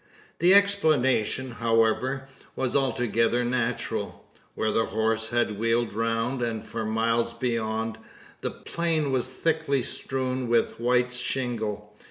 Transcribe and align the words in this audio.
The 0.39 0.55
explanation, 0.55 1.51
however, 1.51 2.27
was 2.55 2.75
altogether 2.75 3.45
natural. 3.45 4.25
Where 4.55 4.71
the 4.71 4.85
horse 4.87 5.27
had 5.29 5.59
wheeled 5.59 5.93
round, 5.93 6.41
and 6.41 6.65
for 6.65 6.83
miles 6.85 7.35
beyond, 7.35 7.99
the 8.41 8.49
plain 8.49 9.11
was 9.11 9.27
thickly 9.29 9.83
strewn 9.83 10.47
with 10.47 10.79
white 10.79 11.11
shingle. 11.11 11.93